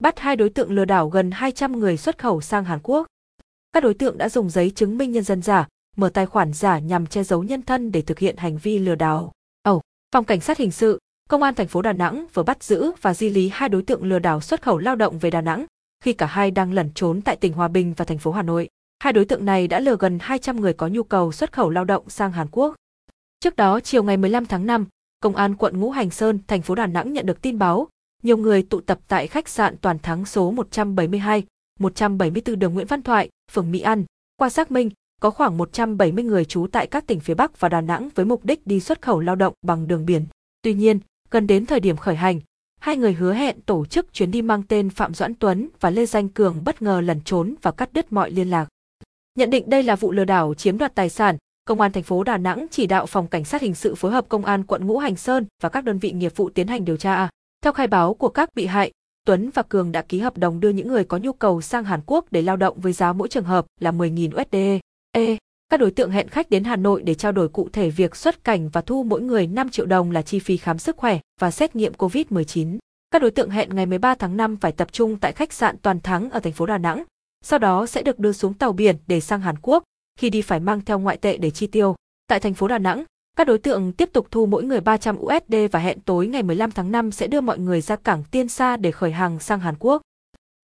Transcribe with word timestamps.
bắt 0.00 0.18
hai 0.18 0.36
đối 0.36 0.50
tượng 0.50 0.70
lừa 0.70 0.84
đảo 0.84 1.08
gần 1.08 1.30
200 1.30 1.78
người 1.78 1.96
xuất 1.96 2.18
khẩu 2.18 2.40
sang 2.40 2.64
Hàn 2.64 2.78
Quốc. 2.82 3.06
Các 3.72 3.82
đối 3.82 3.94
tượng 3.94 4.18
đã 4.18 4.28
dùng 4.28 4.50
giấy 4.50 4.70
chứng 4.70 4.98
minh 4.98 5.12
nhân 5.12 5.24
dân 5.24 5.42
giả, 5.42 5.68
mở 5.96 6.08
tài 6.08 6.26
khoản 6.26 6.52
giả 6.52 6.78
nhằm 6.78 7.06
che 7.06 7.24
giấu 7.24 7.42
nhân 7.42 7.62
thân 7.62 7.92
để 7.92 8.02
thực 8.02 8.18
hiện 8.18 8.36
hành 8.36 8.58
vi 8.58 8.78
lừa 8.78 8.94
đảo. 8.94 9.32
Ẩu, 9.62 9.76
oh, 9.76 9.82
Phòng 10.12 10.24
Cảnh 10.24 10.40
sát 10.40 10.58
Hình 10.58 10.70
sự, 10.70 10.98
Công 11.28 11.42
an 11.42 11.54
thành 11.54 11.68
phố 11.68 11.82
Đà 11.82 11.92
Nẵng 11.92 12.26
vừa 12.34 12.42
bắt 12.42 12.62
giữ 12.62 12.90
và 13.00 13.14
di 13.14 13.30
lý 13.30 13.50
hai 13.52 13.68
đối 13.68 13.82
tượng 13.82 14.04
lừa 14.04 14.18
đảo 14.18 14.40
xuất 14.40 14.62
khẩu 14.62 14.78
lao 14.78 14.96
động 14.96 15.18
về 15.18 15.30
Đà 15.30 15.40
Nẵng, 15.40 15.66
khi 16.04 16.12
cả 16.12 16.26
hai 16.26 16.50
đang 16.50 16.72
lẩn 16.72 16.90
trốn 16.94 17.22
tại 17.22 17.36
tỉnh 17.36 17.52
Hòa 17.52 17.68
Bình 17.68 17.94
và 17.96 18.04
thành 18.04 18.18
phố 18.18 18.32
Hà 18.32 18.42
Nội. 18.42 18.68
Hai 18.98 19.12
đối 19.12 19.24
tượng 19.24 19.44
này 19.44 19.68
đã 19.68 19.80
lừa 19.80 19.96
gần 19.96 20.18
200 20.20 20.60
người 20.60 20.72
có 20.72 20.88
nhu 20.88 21.02
cầu 21.02 21.32
xuất 21.32 21.52
khẩu 21.52 21.70
lao 21.70 21.84
động 21.84 22.10
sang 22.10 22.32
Hàn 22.32 22.46
Quốc. 22.50 22.74
Trước 23.40 23.56
đó, 23.56 23.80
chiều 23.80 24.02
ngày 24.02 24.16
15 24.16 24.46
tháng 24.46 24.66
5, 24.66 24.86
Công 25.20 25.36
an 25.36 25.56
quận 25.56 25.80
Ngũ 25.80 25.90
Hành 25.90 26.10
Sơn, 26.10 26.38
thành 26.46 26.62
phố 26.62 26.74
Đà 26.74 26.86
Nẵng 26.86 27.12
nhận 27.12 27.26
được 27.26 27.42
tin 27.42 27.58
báo, 27.58 27.88
nhiều 28.22 28.36
người 28.36 28.62
tụ 28.62 28.80
tập 28.80 28.98
tại 29.08 29.26
khách 29.26 29.48
sạn 29.48 29.76
Toàn 29.76 29.98
Thắng 29.98 30.26
số 30.26 30.50
172, 30.50 31.44
174 31.78 32.58
đường 32.58 32.74
Nguyễn 32.74 32.86
Văn 32.86 33.02
Thoại, 33.02 33.28
phường 33.52 33.70
Mỹ 33.70 33.80
An. 33.80 34.04
Qua 34.36 34.48
xác 34.48 34.70
minh, 34.70 34.90
có 35.20 35.30
khoảng 35.30 35.56
170 35.56 36.24
người 36.24 36.44
trú 36.44 36.66
tại 36.72 36.86
các 36.86 37.06
tỉnh 37.06 37.20
phía 37.20 37.34
Bắc 37.34 37.60
và 37.60 37.68
Đà 37.68 37.80
Nẵng 37.80 38.08
với 38.14 38.26
mục 38.26 38.44
đích 38.44 38.66
đi 38.66 38.80
xuất 38.80 39.02
khẩu 39.02 39.20
lao 39.20 39.36
động 39.36 39.54
bằng 39.62 39.88
đường 39.88 40.06
biển. 40.06 40.26
Tuy 40.62 40.74
nhiên, 40.74 41.00
gần 41.30 41.46
đến 41.46 41.66
thời 41.66 41.80
điểm 41.80 41.96
khởi 41.96 42.16
hành, 42.16 42.40
hai 42.80 42.96
người 42.96 43.12
hứa 43.12 43.34
hẹn 43.34 43.60
tổ 43.60 43.84
chức 43.84 44.12
chuyến 44.12 44.30
đi 44.30 44.42
mang 44.42 44.62
tên 44.62 44.90
Phạm 44.90 45.14
Doãn 45.14 45.34
Tuấn 45.34 45.68
và 45.80 45.90
Lê 45.90 46.06
Danh 46.06 46.28
Cường 46.28 46.64
bất 46.64 46.82
ngờ 46.82 47.00
lẩn 47.00 47.20
trốn 47.20 47.54
và 47.62 47.70
cắt 47.70 47.92
đứt 47.92 48.12
mọi 48.12 48.30
liên 48.30 48.50
lạc. 48.50 48.68
Nhận 49.38 49.50
định 49.50 49.70
đây 49.70 49.82
là 49.82 49.96
vụ 49.96 50.12
lừa 50.12 50.24
đảo 50.24 50.54
chiếm 50.54 50.78
đoạt 50.78 50.94
tài 50.94 51.08
sản, 51.08 51.36
Công 51.64 51.80
an 51.80 51.92
thành 51.92 52.02
phố 52.02 52.24
Đà 52.24 52.38
Nẵng 52.38 52.66
chỉ 52.70 52.86
đạo 52.86 53.06
phòng 53.06 53.26
cảnh 53.26 53.44
sát 53.44 53.62
hình 53.62 53.74
sự 53.74 53.94
phối 53.94 54.12
hợp 54.12 54.28
công 54.28 54.44
an 54.44 54.64
quận 54.64 54.86
Ngũ 54.86 54.98
Hành 54.98 55.16
Sơn 55.16 55.46
và 55.62 55.68
các 55.68 55.84
đơn 55.84 55.98
vị 55.98 56.12
nghiệp 56.12 56.36
vụ 56.36 56.50
tiến 56.50 56.66
hành 56.66 56.84
điều 56.84 56.96
tra. 56.96 57.28
Theo 57.64 57.72
khai 57.72 57.86
báo 57.86 58.14
của 58.14 58.28
các 58.28 58.54
bị 58.54 58.66
hại, 58.66 58.92
Tuấn 59.26 59.50
và 59.54 59.62
Cường 59.62 59.92
đã 59.92 60.02
ký 60.02 60.18
hợp 60.18 60.38
đồng 60.38 60.60
đưa 60.60 60.68
những 60.68 60.88
người 60.88 61.04
có 61.04 61.18
nhu 61.18 61.32
cầu 61.32 61.60
sang 61.60 61.84
Hàn 61.84 62.00
Quốc 62.06 62.24
để 62.30 62.42
lao 62.42 62.56
động 62.56 62.80
với 62.80 62.92
giá 62.92 63.12
mỗi 63.12 63.28
trường 63.28 63.44
hợp 63.44 63.66
là 63.80 63.90
10.000 63.92 64.40
USD. 64.40 64.80
E. 65.12 65.36
Các 65.68 65.80
đối 65.80 65.90
tượng 65.90 66.10
hẹn 66.10 66.28
khách 66.28 66.50
đến 66.50 66.64
Hà 66.64 66.76
Nội 66.76 67.02
để 67.02 67.14
trao 67.14 67.32
đổi 67.32 67.48
cụ 67.48 67.68
thể 67.72 67.90
việc 67.90 68.16
xuất 68.16 68.44
cảnh 68.44 68.68
và 68.68 68.80
thu 68.80 69.02
mỗi 69.02 69.20
người 69.20 69.46
5 69.46 69.68
triệu 69.68 69.86
đồng 69.86 70.10
là 70.10 70.22
chi 70.22 70.38
phí 70.38 70.56
khám 70.56 70.78
sức 70.78 70.96
khỏe 70.96 71.18
và 71.40 71.50
xét 71.50 71.76
nghiệm 71.76 71.92
COVID-19. 71.92 72.78
Các 73.10 73.22
đối 73.22 73.30
tượng 73.30 73.50
hẹn 73.50 73.74
ngày 73.74 73.86
13 73.86 74.14
tháng 74.14 74.36
5 74.36 74.56
phải 74.56 74.72
tập 74.72 74.92
trung 74.92 75.16
tại 75.16 75.32
khách 75.32 75.52
sạn 75.52 75.76
Toàn 75.78 76.00
Thắng 76.00 76.30
ở 76.30 76.40
thành 76.40 76.52
phố 76.52 76.66
Đà 76.66 76.78
Nẵng, 76.78 77.04
sau 77.44 77.58
đó 77.58 77.86
sẽ 77.86 78.02
được 78.02 78.18
đưa 78.18 78.32
xuống 78.32 78.54
tàu 78.54 78.72
biển 78.72 78.96
để 79.06 79.20
sang 79.20 79.40
Hàn 79.40 79.56
Quốc, 79.62 79.82
khi 80.18 80.30
đi 80.30 80.42
phải 80.42 80.60
mang 80.60 80.80
theo 80.80 80.98
ngoại 80.98 81.16
tệ 81.16 81.36
để 81.36 81.50
chi 81.50 81.66
tiêu. 81.66 81.94
Tại 82.26 82.40
thành 82.40 82.54
phố 82.54 82.68
Đà 82.68 82.78
Nẵng, 82.78 83.04
các 83.40 83.46
đối 83.46 83.58
tượng 83.58 83.92
tiếp 83.92 84.10
tục 84.12 84.26
thu 84.30 84.46
mỗi 84.46 84.64
người 84.64 84.80
300 84.80 85.16
USD 85.18 85.54
và 85.72 85.78
hẹn 85.78 86.00
tối 86.00 86.26
ngày 86.26 86.42
15 86.42 86.70
tháng 86.70 86.92
5 86.92 87.10
sẽ 87.10 87.26
đưa 87.26 87.40
mọi 87.40 87.58
người 87.58 87.80
ra 87.80 87.96
cảng 87.96 88.24
Tiên 88.30 88.48
Sa 88.48 88.76
để 88.76 88.90
khởi 88.90 89.12
hàng 89.12 89.38
sang 89.38 89.60
Hàn 89.60 89.74
Quốc. 89.78 90.02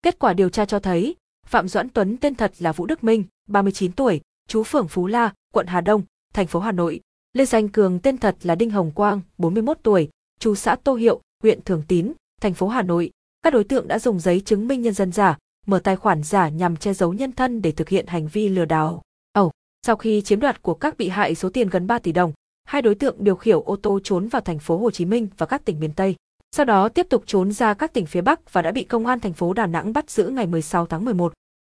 Kết 0.02 0.18
quả 0.18 0.32
điều 0.32 0.48
tra 0.48 0.64
cho 0.64 0.78
thấy, 0.78 1.16
Phạm 1.46 1.68
Doãn 1.68 1.88
Tuấn 1.88 2.16
tên 2.16 2.34
thật 2.34 2.52
là 2.58 2.72
Vũ 2.72 2.86
Đức 2.86 3.04
Minh, 3.04 3.24
39 3.48 3.92
tuổi, 3.92 4.20
chú 4.48 4.62
phường 4.62 4.88
Phú 4.88 5.06
La, 5.06 5.32
quận 5.52 5.66
Hà 5.66 5.80
Đông, 5.80 6.02
thành 6.34 6.46
phố 6.46 6.60
Hà 6.60 6.72
Nội. 6.72 7.00
Lê 7.32 7.44
Danh 7.44 7.68
Cường 7.68 7.98
tên 7.98 8.18
thật 8.18 8.36
là 8.42 8.54
Đinh 8.54 8.70
Hồng 8.70 8.92
Quang, 8.92 9.20
41 9.38 9.78
tuổi, 9.82 10.08
chú 10.40 10.54
xã 10.54 10.76
Tô 10.76 10.94
Hiệu, 10.94 11.20
huyện 11.42 11.62
Thường 11.62 11.82
Tín, 11.88 12.12
thành 12.40 12.54
phố 12.54 12.68
Hà 12.68 12.82
Nội. 12.82 13.10
Các 13.42 13.52
đối 13.52 13.64
tượng 13.64 13.88
đã 13.88 13.98
dùng 13.98 14.20
giấy 14.20 14.40
chứng 14.40 14.68
minh 14.68 14.82
nhân 14.82 14.94
dân 14.94 15.12
giả, 15.12 15.38
mở 15.66 15.78
tài 15.78 15.96
khoản 15.96 16.22
giả 16.22 16.48
nhằm 16.48 16.76
che 16.76 16.94
giấu 16.94 17.12
nhân 17.12 17.32
thân 17.32 17.62
để 17.62 17.72
thực 17.72 17.88
hiện 17.88 18.06
hành 18.06 18.28
vi 18.28 18.48
lừa 18.48 18.64
đảo. 18.64 19.02
Ẩu, 19.32 19.46
oh, 19.46 19.52
sau 19.86 19.96
khi 19.96 20.22
chiếm 20.22 20.40
đoạt 20.40 20.62
của 20.62 20.74
các 20.74 20.96
bị 20.96 21.08
hại 21.08 21.34
số 21.34 21.50
tiền 21.50 21.68
gần 21.68 21.86
3 21.86 21.98
tỷ 21.98 22.12
đồng, 22.12 22.32
hai 22.66 22.82
đối 22.82 22.94
tượng 22.94 23.16
điều 23.18 23.36
khiển 23.36 23.56
ô 23.64 23.76
tô 23.76 24.00
trốn 24.04 24.28
vào 24.28 24.42
thành 24.42 24.58
phố 24.58 24.78
Hồ 24.78 24.90
Chí 24.90 25.04
Minh 25.04 25.28
và 25.38 25.46
các 25.46 25.64
tỉnh 25.64 25.80
miền 25.80 25.92
Tây. 25.92 26.14
Sau 26.56 26.64
đó 26.64 26.88
tiếp 26.88 27.06
tục 27.10 27.22
trốn 27.26 27.52
ra 27.52 27.74
các 27.74 27.92
tỉnh 27.92 28.06
phía 28.06 28.20
Bắc 28.20 28.52
và 28.52 28.62
đã 28.62 28.72
bị 28.72 28.84
công 28.84 29.06
an 29.06 29.20
thành 29.20 29.32
phố 29.32 29.52
Đà 29.52 29.66
Nẵng 29.66 29.92
bắt 29.92 30.10
giữ 30.10 30.28
ngày 30.28 30.46
16 30.46 30.86
tháng 30.86 31.04
11. 31.04 31.32